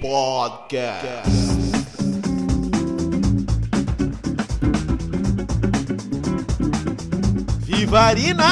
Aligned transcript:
Podcast. 0.00 1.28
Vivarina. 7.58 8.44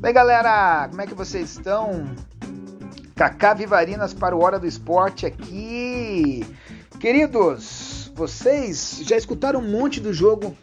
Bem, 0.00 0.12
galera, 0.12 0.86
como 0.90 1.00
é 1.00 1.06
que 1.06 1.14
vocês 1.14 1.50
estão? 1.50 2.04
Kaká 3.16 3.54
Vivarinas 3.54 4.12
para 4.12 4.36
o 4.36 4.42
Hora 4.44 4.58
do 4.58 4.66
Esporte 4.66 5.24
aqui. 5.24 6.46
Queridos, 7.00 8.12
vocês 8.14 9.00
já 9.02 9.16
escutaram 9.16 9.60
um 9.60 9.70
monte 9.70 9.98
do 9.98 10.12
jogo 10.12 10.54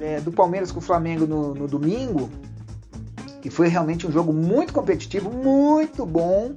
é, 0.00 0.18
do 0.18 0.32
Palmeiras 0.32 0.72
com 0.72 0.78
o 0.78 0.82
Flamengo 0.82 1.26
no, 1.26 1.54
no 1.54 1.68
domingo? 1.68 2.30
Que 3.42 3.50
foi 3.50 3.68
realmente 3.68 4.06
um 4.06 4.10
jogo 4.10 4.32
muito 4.32 4.72
competitivo, 4.72 5.30
muito 5.30 6.06
bom. 6.06 6.54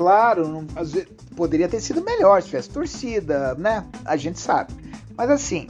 Claro, 0.00 0.48
não, 0.48 0.64
vezes, 0.82 1.06
poderia 1.36 1.68
ter 1.68 1.78
sido 1.78 2.02
melhor 2.02 2.40
se 2.40 2.48
tivesse 2.48 2.70
torcida, 2.70 3.54
né? 3.56 3.84
A 4.02 4.16
gente 4.16 4.40
sabe. 4.40 4.72
Mas 5.14 5.28
assim, 5.28 5.68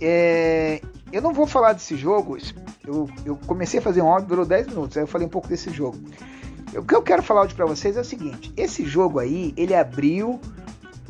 é, 0.00 0.80
eu 1.10 1.20
não 1.20 1.32
vou 1.32 1.44
falar 1.44 1.72
desse 1.72 1.96
jogo. 1.96 2.38
Eu, 2.86 3.10
eu 3.26 3.36
comecei 3.48 3.80
a 3.80 3.82
fazer 3.82 4.00
um 4.00 4.08
áudio, 4.08 4.28
durou 4.28 4.46
10 4.46 4.68
minutos. 4.68 4.96
Aí 4.96 5.02
eu 5.02 5.08
falei 5.08 5.26
um 5.26 5.30
pouco 5.30 5.48
desse 5.48 5.70
jogo. 5.70 5.98
O 6.76 6.84
que 6.84 6.94
eu 6.94 7.02
quero 7.02 7.20
falar 7.20 7.42
hoje 7.42 7.54
para 7.56 7.66
vocês 7.66 7.96
é 7.96 8.00
o 8.00 8.04
seguinte: 8.04 8.52
esse 8.56 8.84
jogo 8.84 9.18
aí, 9.18 9.52
ele 9.56 9.74
abriu 9.74 10.38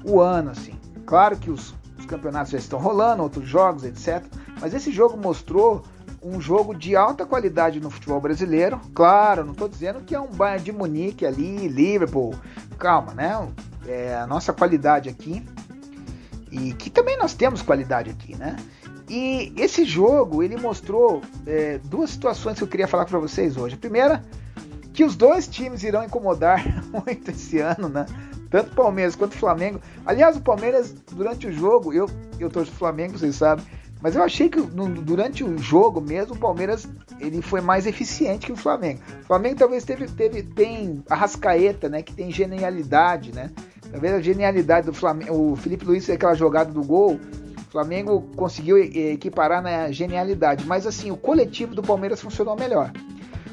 o 0.03 0.19
ano, 0.19 0.48
assim. 0.53 0.73
Claro 1.05 1.37
que 1.37 1.51
os, 1.51 1.75
os 1.98 2.07
campeonatos 2.07 2.51
já 2.51 2.57
estão 2.57 2.79
rolando, 2.79 3.23
outros 3.23 3.47
jogos, 3.47 3.85
etc. 3.85 4.25
Mas 4.59 4.73
esse 4.73 4.91
jogo 4.91 5.19
mostrou 5.19 5.83
um 6.25 6.41
jogo 6.41 6.75
de 6.75 6.97
alta 6.97 7.27
qualidade 7.27 7.78
no 7.78 7.91
futebol 7.91 8.19
brasileiro. 8.19 8.80
Claro, 8.94 9.44
não 9.44 9.53
estou 9.53 9.69
dizendo 9.69 10.00
que 10.00 10.14
é 10.14 10.20
um 10.20 10.28
Bayern 10.28 10.64
de 10.64 10.72
Munique 10.72 11.27
ali, 11.27 11.69
Liverpool. 11.69 12.34
Calma, 12.78 13.12
né? 13.12 13.47
É 13.86 14.17
a 14.17 14.27
nossa 14.27 14.50
qualidade 14.52 15.11
aqui. 15.11 15.45
E 16.50 16.72
que 16.72 16.89
também 16.89 17.19
nós 17.19 17.34
temos 17.34 17.61
qualidade 17.61 18.08
aqui, 18.08 18.34
né? 18.36 18.56
E 19.08 19.52
esse 19.58 19.84
jogo, 19.84 20.42
ele 20.42 20.56
mostrou 20.56 21.20
é, 21.47 21.78
duas 21.84 22.11
situações 22.11 22.56
que 22.56 22.64
eu 22.64 22.69
queria 22.69 22.89
falar 22.89 23.05
para 23.05 23.19
vocês 23.19 23.58
hoje. 23.58 23.75
A 23.75 23.78
primeira, 23.78 24.25
que 24.95 25.05
os 25.05 25.14
dois 25.14 25.47
times 25.47 25.83
irão 25.83 26.02
incomodar 26.02 26.64
muito 26.89 27.30
esse 27.30 27.58
ano, 27.58 27.91
né? 27.91 28.06
Tanto 28.48 28.72
o 28.72 28.75
Palmeiras 28.75 29.14
quanto 29.14 29.34
o 29.34 29.36
Flamengo. 29.36 29.78
Aliás, 30.06 30.36
o 30.36 30.41
Palmeiras, 30.41 30.95
durante 31.12 31.48
o 31.48 31.52
jogo, 31.52 31.92
eu, 31.92 32.08
eu 32.39 32.48
torço 32.48 32.72
o 32.72 32.77
Flamengo, 32.77 33.19
vocês 33.19 33.34
sabem, 33.34 33.64
mas 34.05 34.15
eu 34.15 34.23
achei 34.23 34.51
que 34.51 34.61
durante 34.61 35.43
o 35.43 35.57
jogo 35.57 35.99
mesmo, 35.99 36.35
o 36.35 36.39
Palmeiras 36.39 36.87
ele 37.19 37.41
foi 37.41 37.63
mais 37.63 37.87
eficiente 37.87 38.45
que 38.45 38.53
o 38.53 38.57
Flamengo. 38.57 39.01
O 39.23 39.25
Flamengo 39.25 39.57
talvez 39.57 39.83
teve, 39.83 40.07
teve 40.09 40.42
tem 40.42 41.03
a 41.09 41.15
Rascaeta, 41.15 41.89
né? 41.89 42.03
Que 42.03 42.13
tem 42.13 42.31
genialidade, 42.31 43.35
né? 43.35 43.51
Talvez 43.91 44.13
a 44.13 44.20
genialidade 44.20 44.85
do 44.85 44.93
Flamengo. 44.93 45.53
O 45.53 45.57
Felipe 45.57 45.87
Luiz, 45.87 46.11
aquela 46.11 46.35
jogada 46.35 46.70
do 46.70 46.83
gol, 46.85 47.14
o 47.14 47.70
Flamengo 47.73 48.20
conseguiu 48.37 48.77
equiparar 48.77 49.63
na 49.63 49.91
genialidade. 49.91 50.67
Mas 50.67 50.87
assim, 50.87 51.11
o 51.11 51.17
coletivo 51.17 51.75
do 51.75 51.83
Palmeiras 51.83 52.20
funcionou 52.20 52.55
melhor. 52.57 52.93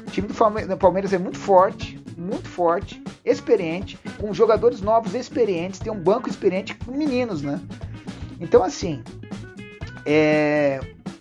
O 0.06 0.10
time 0.10 0.28
do 0.28 0.76
Palmeiras 0.76 1.14
é 1.14 1.18
muito 1.18 1.38
forte, 1.38 1.98
muito 2.14 2.46
forte, 2.46 3.02
experiente, 3.24 3.98
com 4.20 4.34
jogadores 4.34 4.82
novos 4.82 5.14
experientes, 5.14 5.80
tem 5.80 5.90
um 5.90 5.98
banco 5.98 6.28
experiente 6.28 6.74
com 6.74 6.92
meninos, 6.92 7.40
né? 7.40 7.58
Então 8.38 8.62
assim, 8.62 9.02
é, 10.04 10.80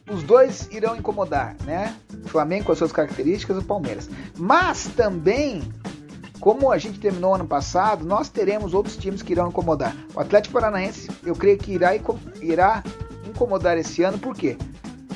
os 0.09 0.23
dois 0.23 0.67
irão 0.71 0.95
incomodar, 0.95 1.55
né? 1.65 1.95
O 2.25 2.27
Flamengo 2.27 2.65
com 2.65 2.71
as 2.71 2.77
suas 2.77 2.91
características, 2.91 3.57
o 3.57 3.63
Palmeiras. 3.63 4.09
Mas 4.37 4.85
também, 4.95 5.61
como 6.39 6.71
a 6.71 6.77
gente 6.77 6.99
terminou 6.99 7.35
ano 7.35 7.47
passado, 7.47 8.05
nós 8.05 8.29
teremos 8.29 8.73
outros 8.73 8.97
times 8.97 9.21
que 9.21 9.31
irão 9.31 9.49
incomodar. 9.49 9.95
O 10.13 10.19
Atlético 10.19 10.53
Paranaense, 10.53 11.09
eu 11.23 11.35
creio 11.35 11.57
que 11.57 11.71
irá, 11.71 11.91
irá 12.41 12.83
incomodar 13.27 13.77
esse 13.77 14.03
ano, 14.03 14.17
por 14.17 14.35
quê? 14.35 14.57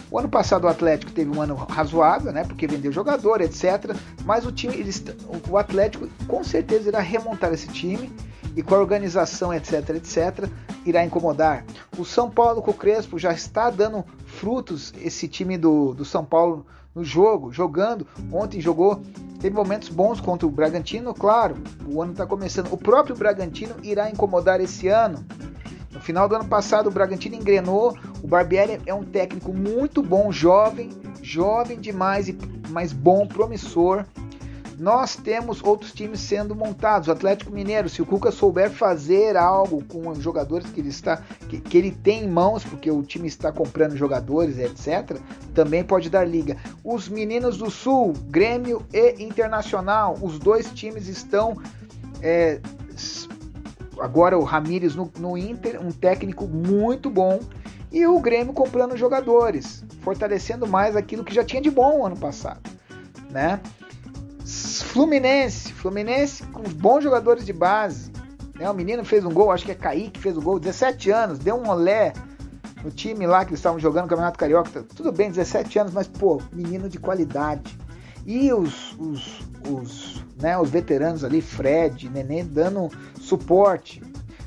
O 0.09 0.20
ano 0.20 0.30
passado 0.30 0.64
o 0.64 0.68
Atlético 0.68 1.12
teve 1.12 1.30
um 1.30 1.42
ano 1.42 1.56
razoável, 1.56 2.31
né? 2.31 2.44
Porque 2.46 2.68
vendeu 2.68 2.92
jogador, 2.92 3.42
etc. 3.42 3.96
Mas 4.24 4.46
o 4.46 4.52
time, 4.52 4.75
eles, 4.75 5.04
o 5.50 5.58
Atlético 5.58 6.08
com 6.28 6.44
certeza 6.44 6.88
irá 6.88 7.00
remontar 7.00 7.52
esse 7.52 7.68
time 7.68 8.09
e 8.56 8.64
com 8.64 8.75
a 8.75 8.80
organização, 8.80 9.54
etc, 9.54 9.90
etc, 9.90 10.50
irá 10.85 11.03
incomodar. 11.03 11.66
O 11.97 12.06
São 12.06 12.29
Paulo 12.29 12.62
com 12.62 12.72
o 12.72 12.73
Crespo 12.73 13.18
já 13.18 13.34
está 13.34 13.69
dando 13.69 14.06
frutos 14.25 14.94
esse 15.01 15.28
time 15.28 15.57
do, 15.57 15.94
do 15.94 16.06
São 16.06 16.23
Paulo 16.23 16.66
no 16.94 17.03
jogo, 17.03 17.51
jogando. 17.51 18.07
Ontem 18.31 18.62
jogou, 18.62 19.01
teve 19.40 19.56
momentos 19.56 19.90
bons 19.90 20.22
contra 20.22 20.47
o 20.47 20.51
Bragantino, 20.51 21.13
claro. 21.13 21.57
O 21.88 22.01
ano 22.01 22.12
está 22.12 22.25
começando. 22.25 22.72
O 22.72 22.78
próprio 22.78 23.16
Bragantino 23.16 23.75
irá 23.84 24.09
incomodar 24.09 24.62
esse 24.62 24.88
ano. 24.88 25.25
No 25.91 26.00
final 26.00 26.28
do 26.28 26.35
ano 26.35 26.45
passado, 26.45 26.88
o 26.88 26.91
Bragantino 26.91 27.35
engrenou. 27.35 27.97
O 28.22 28.28
Barbieri 28.28 28.81
é 28.85 28.94
um 28.94 29.03
técnico 29.03 29.53
muito 29.53 30.03
bom, 30.03 30.31
jovem, 30.31 30.90
jovem 31.22 31.79
demais 31.79 32.29
mais 32.69 32.91
bom, 32.91 33.25
promissor 33.28 34.06
nós 34.78 35.16
temos 35.16 35.63
outros 35.63 35.91
times 35.91 36.19
sendo 36.19 36.56
montados. 36.56 37.08
O 37.08 37.12
Atlético 37.12 37.52
Mineiro, 37.52 37.90
se 37.90 38.02
o 38.02 38.06
Cuca 38.06 38.31
souber 38.31 38.69
fazer 38.69 39.38
algo 39.38 39.84
com 39.86 40.09
os 40.09 40.19
jogadores 40.19 40.69
que 40.69 40.80
ele 40.80 40.90
está, 40.90 41.22
que, 41.50 41.59
que 41.59 41.78
ele 41.78 41.91
tem 41.91 42.24
em 42.24 42.30
mãos, 42.30 42.63
porque 42.63 42.90
o 42.90 43.03
time 43.03 43.28
está 43.28 43.52
comprando 43.52 43.96
jogadores, 43.96 44.58
etc., 44.58 45.19
também 45.53 45.84
pode 45.84 46.09
dar 46.09 46.25
liga. 46.25 46.58
Os 46.84 47.08
meninos 47.08 47.58
do 47.58 47.69
Sul, 47.69 48.13
Grêmio 48.28 48.86
e 48.94 49.24
Internacional, 49.24 50.18
os 50.22 50.40
dois 50.40 50.69
times 50.72 51.07
estão 51.07 51.57
é, 52.22 52.59
agora 54.00 54.38
o 54.38 54.44
Ramires 54.44 54.96
no, 54.96 55.12
no 55.18 55.38
Inter, 55.38 55.81
um 55.81 55.92
técnico 55.92 56.47
muito 56.47 57.09
bom, 57.09 57.40
e 57.92 58.06
o 58.06 58.19
Grêmio 58.19 58.53
comprando 58.53 58.97
jogadores, 58.97 59.84
fortalecendo 60.02 60.68
mais 60.68 60.96
aquilo 60.96 61.24
que 61.24 61.34
já 61.34 61.44
tinha 61.44 61.62
de 61.62 61.72
bom 61.72 62.06
ano 62.06 62.18
passado, 62.18 62.69
né? 63.30 63.59
Fluminense, 64.95 65.73
Fluminense 65.73 66.41
com 66.44 66.63
bons 66.63 67.03
jogadores 67.03 67.45
de 67.45 67.51
base. 67.51 68.13
Né? 68.57 68.69
O 68.69 68.73
menino 68.73 69.03
fez 69.03 69.25
um 69.25 69.29
gol, 69.29 69.51
acho 69.51 69.66
que 69.66 69.72
é 69.73 69.75
Kaique 69.75 70.17
fez 70.17 70.38
o 70.38 70.41
gol, 70.41 70.57
17 70.57 71.11
anos, 71.11 71.38
deu 71.38 71.57
um 71.57 71.67
olé 71.67 72.13
no 72.81 72.89
time 72.89 73.28
lá 73.28 73.44
que 73.44 73.50
eles 73.50 73.59
estavam 73.59 73.78
jogando 73.78 74.06
o 74.06 74.07
Campeonato 74.07 74.39
Carioca. 74.39 74.85
Tudo 74.95 75.11
bem, 75.11 75.29
17 75.29 75.79
anos, 75.79 75.94
mas 75.94 76.07
pô, 76.07 76.41
menino 76.53 76.88
de 76.88 76.97
qualidade. 76.97 77.78
E 78.25 78.53
os, 78.53 78.94
os, 78.97 79.41
os, 79.69 80.23
né, 80.41 80.57
os 80.57 80.69
veteranos 80.69 81.25
ali, 81.25 81.41
Fred, 81.41 82.09
Nenê, 82.09 82.41
dando 82.44 82.89
suporte. 83.19 84.01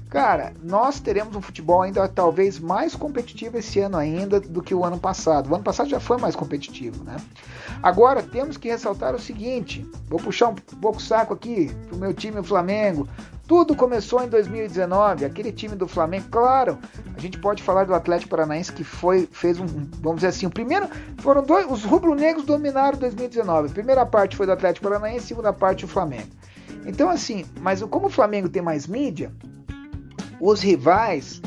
Cara, 0.09 0.55
nós 0.63 1.01
teremos 1.01 1.37
um 1.37 1.43
futebol 1.43 1.83
ainda 1.83 2.09
talvez 2.09 2.59
mais 2.59 2.95
competitivo 2.95 3.59
esse 3.59 3.79
ano 3.81 3.99
ainda 3.99 4.41
do 4.41 4.63
que 4.63 4.75
o 4.75 4.83
ano 4.83 4.99
passado. 4.99 5.51
O 5.51 5.55
ano 5.55 5.63
passado 5.63 5.91
já 5.91 6.01
foi 6.01 6.17
mais 6.17 6.35
competitivo, 6.35 7.05
né? 7.05 7.17
Agora 7.83 8.23
temos 8.23 8.57
que 8.57 8.69
ressaltar 8.69 9.15
o 9.15 9.19
seguinte: 9.19 9.87
vou 10.09 10.19
puxar 10.19 10.49
um 10.49 10.55
pouco 10.55 10.97
o 10.97 11.03
saco 11.03 11.35
aqui 11.35 11.71
pro 11.89 11.99
meu 11.99 12.15
time, 12.15 12.39
o 12.39 12.45
Flamengo. 12.45 13.07
Tudo 13.47 13.75
começou 13.75 14.23
em 14.23 14.29
2019, 14.29 15.25
aquele 15.25 15.51
time 15.53 15.75
do 15.75 15.89
Flamengo, 15.89 16.27
claro. 16.31 16.79
A 17.17 17.21
gente 17.21 17.39
pode 17.39 17.63
falar 17.63 17.85
do 17.85 17.95
Atlético 17.95 18.31
Paranaense 18.31 18.73
que 18.73 18.85
foi 18.85 19.29
fez 19.31 19.59
um, 19.59 19.67
vamos 20.01 20.17
dizer 20.17 20.29
assim, 20.29 20.47
o 20.47 20.51
primeiro 20.51 20.87
foram 21.19 21.43
dois, 21.43 21.71
os 21.71 21.83
rubro-negros 21.85 22.45
dominaram 22.45 22.99
2019. 22.99 23.69
A 23.69 23.73
primeira 23.73 24.07
parte 24.07 24.37
foi 24.37 24.47
do 24.47 24.53
Atlético 24.53 24.89
Paranaense, 24.89 25.25
a 25.25 25.29
segunda 25.29 25.53
parte 25.53 25.85
o 25.85 25.89
Flamengo. 25.89 26.29
Então 26.87 27.09
assim, 27.11 27.45
mas 27.61 27.83
como 27.83 28.07
o 28.07 28.11
Flamengo 28.11 28.51
tem 28.51 28.61
mais 28.61 28.87
mídia, 28.87 29.33
os 30.41 30.61
rivais 30.61 31.41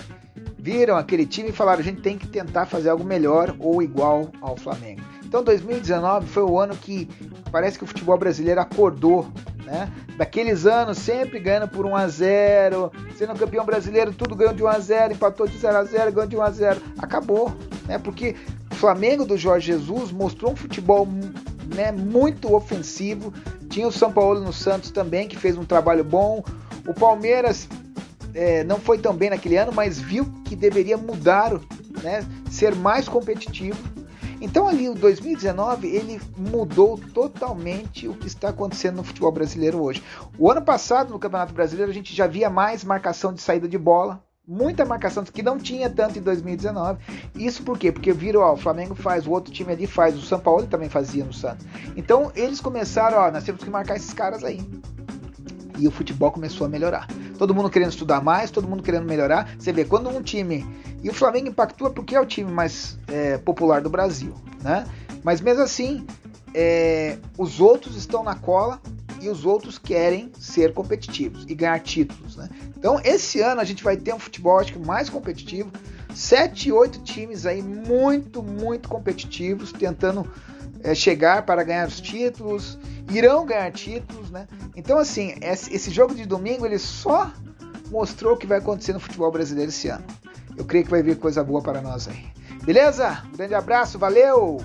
viram 0.57 0.95
aquele 0.95 1.25
time 1.25 1.49
e 1.49 1.53
falaram: 1.53 1.79
a 1.79 1.83
gente 1.83 2.01
tem 2.01 2.17
que 2.17 2.27
tentar 2.27 2.65
fazer 2.65 2.89
algo 2.89 3.03
melhor 3.03 3.55
ou 3.59 3.81
igual 3.81 4.29
ao 4.41 4.55
Flamengo. 4.55 5.01
Então 5.25 5.43
2019 5.43 6.27
foi 6.27 6.43
o 6.43 6.59
ano 6.59 6.75
que 6.75 7.07
parece 7.51 7.77
que 7.77 7.83
o 7.83 7.87
futebol 7.87 8.17
brasileiro 8.17 8.59
acordou, 8.59 9.27
né? 9.65 9.89
Daqueles 10.17 10.65
anos 10.65 10.97
sempre 10.97 11.39
ganhando 11.39 11.69
por 11.69 11.85
1 11.85 11.95
a 11.95 12.07
0, 12.07 12.91
sendo 13.15 13.33
campeão 13.35 13.65
brasileiro, 13.65 14.13
tudo 14.13 14.35
ganhou 14.35 14.53
de 14.53 14.63
1 14.63 14.67
a 14.67 14.79
0, 14.79 15.13
empatou 15.13 15.47
de 15.47 15.57
0 15.57 15.77
a 15.77 15.83
0, 15.83 16.11
ganhou 16.11 16.27
de 16.27 16.35
1 16.35 16.41
a 16.41 16.51
0. 16.51 16.81
Acabou, 16.99 17.51
né? 17.87 17.97
Porque 17.97 18.35
o 18.69 18.75
Flamengo 18.75 19.25
do 19.25 19.37
Jorge 19.37 19.67
Jesus 19.67 20.11
mostrou 20.11 20.51
um 20.51 20.55
futebol 20.55 21.07
né, 21.75 21.91
muito 21.91 22.53
ofensivo. 22.53 23.33
Tinha 23.69 23.87
o 23.87 23.91
São 23.91 24.11
Paulo 24.11 24.41
no 24.41 24.51
Santos 24.51 24.91
também, 24.91 25.27
que 25.27 25.37
fez 25.37 25.57
um 25.57 25.63
trabalho 25.63 26.03
bom 26.03 26.43
O 26.85 26.93
Palmeiras 26.93 27.69
é, 28.33 28.63
não 28.63 28.79
foi 28.79 28.97
tão 28.97 29.13
bem 29.13 29.29
naquele 29.29 29.57
ano, 29.57 29.71
mas 29.71 29.99
viu 29.99 30.25
que 30.45 30.55
deveria 30.55 30.97
mudar, 30.97 31.51
né, 32.03 32.25
ser 32.49 32.75
mais 32.75 33.07
competitivo. 33.07 33.77
Então 34.41 34.67
ali 34.67 34.89
o 34.89 34.95
2019 34.95 35.87
ele 35.87 36.19
mudou 36.35 36.97
totalmente 36.97 38.07
o 38.07 38.15
que 38.15 38.25
está 38.25 38.49
acontecendo 38.49 38.95
no 38.95 39.03
futebol 39.03 39.31
brasileiro 39.31 39.79
hoje. 39.79 40.03
O 40.37 40.49
ano 40.49 40.63
passado 40.63 41.11
no 41.11 41.19
Campeonato 41.19 41.53
Brasileiro 41.53 41.91
a 41.91 41.93
gente 41.93 42.15
já 42.15 42.25
via 42.25 42.49
mais 42.49 42.83
marcação 42.83 43.31
de 43.31 43.39
saída 43.39 43.67
de 43.67 43.77
bola, 43.77 44.23
muita 44.47 44.83
marcação 44.83 45.23
que 45.23 45.43
não 45.43 45.59
tinha 45.59 45.89
tanto 45.91 46.17
em 46.17 46.21
2019. 46.23 46.99
Isso 47.35 47.61
por 47.61 47.77
quê? 47.77 47.91
Porque 47.91 48.11
viram, 48.11 48.41
ó, 48.41 48.53
o 48.53 48.57
Flamengo 48.57 48.95
faz, 48.95 49.27
o 49.27 49.31
outro 49.31 49.53
time 49.53 49.71
ali 49.73 49.85
faz, 49.85 50.17
o 50.17 50.21
São 50.21 50.39
Paulo 50.39 50.65
também 50.65 50.89
fazia 50.89 51.23
no 51.23 51.31
Santos. 51.31 51.65
Então 51.95 52.31
eles 52.35 52.59
começaram, 52.59 53.19
ó, 53.19 53.29
nós 53.31 53.43
temos 53.43 53.63
que 53.63 53.69
marcar 53.69 53.95
esses 53.95 54.11
caras 54.11 54.43
aí. 54.43 54.59
E 55.77 55.87
o 55.87 55.91
futebol 55.91 56.31
começou 56.31 56.65
a 56.65 56.69
melhorar. 56.69 57.07
Todo 57.41 57.55
mundo 57.55 57.71
querendo 57.71 57.89
estudar 57.89 58.21
mais, 58.21 58.51
todo 58.51 58.67
mundo 58.67 58.83
querendo 58.83 59.07
melhorar. 59.07 59.55
Você 59.57 59.73
vê, 59.73 59.83
quando 59.83 60.07
um 60.11 60.21
time. 60.21 60.63
E 61.01 61.09
o 61.09 61.13
Flamengo 61.13 61.47
impactua 61.47 61.89
porque 61.89 62.15
é 62.15 62.21
o 62.21 62.25
time 62.25 62.51
mais 62.51 62.99
é, 63.07 63.39
popular 63.39 63.81
do 63.81 63.89
Brasil, 63.89 64.35
né? 64.61 64.85
Mas 65.23 65.41
mesmo 65.41 65.63
assim, 65.63 66.05
é, 66.53 67.17
os 67.39 67.59
outros 67.59 67.95
estão 67.95 68.21
na 68.23 68.35
cola 68.35 68.79
e 69.19 69.27
os 69.27 69.43
outros 69.43 69.79
querem 69.79 70.31
ser 70.37 70.71
competitivos 70.71 71.43
e 71.49 71.55
ganhar 71.55 71.79
títulos. 71.79 72.35
Né? 72.35 72.47
Então, 72.77 73.01
esse 73.03 73.41
ano 73.41 73.59
a 73.59 73.63
gente 73.63 73.83
vai 73.83 73.97
ter 73.97 74.13
um 74.13 74.19
futebol 74.19 74.59
acho 74.59 74.73
que 74.73 74.79
mais 74.79 75.09
competitivo, 75.09 75.71
sete, 76.13 76.71
oito 76.71 76.99
times 76.99 77.47
aí 77.47 77.63
muito, 77.63 78.43
muito 78.43 78.87
competitivos, 78.87 79.71
tentando 79.71 80.31
é, 80.83 80.93
chegar 80.93 81.41
para 81.41 81.63
ganhar 81.63 81.87
os 81.87 81.99
títulos, 81.99 82.77
irão 83.11 83.47
ganhar 83.47 83.71
títulos, 83.71 84.29
né? 84.29 84.45
Então, 84.75 84.97
assim, 84.97 85.35
esse 85.41 85.91
jogo 85.91 86.15
de 86.15 86.25
domingo 86.25 86.65
ele 86.65 86.79
só 86.79 87.31
mostrou 87.89 88.33
o 88.33 88.37
que 88.37 88.47
vai 88.47 88.57
acontecer 88.59 88.93
no 88.93 88.99
futebol 88.99 89.31
brasileiro 89.31 89.69
esse 89.69 89.87
ano. 89.89 90.03
Eu 90.57 90.65
creio 90.65 90.85
que 90.85 90.91
vai 90.91 91.03
vir 91.03 91.17
coisa 91.17 91.43
boa 91.43 91.61
para 91.61 91.81
nós 91.81 92.07
aí. 92.07 92.25
Beleza? 92.63 93.21
Um 93.33 93.37
grande 93.37 93.53
abraço, 93.53 93.99
valeu! 93.99 94.59